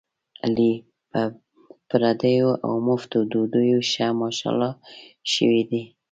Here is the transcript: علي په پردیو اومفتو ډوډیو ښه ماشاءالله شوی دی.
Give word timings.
علي 0.43 0.73
په 1.11 1.21
پردیو 1.89 2.49
اومفتو 2.67 3.19
ډوډیو 3.31 3.77
ښه 3.91 4.07
ماشاءالله 4.21 4.71
شوی 5.33 5.61
دی. 5.71 5.83